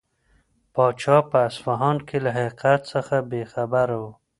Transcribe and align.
پاچا 0.73 1.17
په 1.29 1.37
اصفهان 1.49 1.97
کې 2.07 2.17
له 2.25 2.29
حقیقت 2.37 2.79
څخه 2.93 3.15
بې 3.29 3.43
خبره 3.53 3.95
و. 4.01 4.05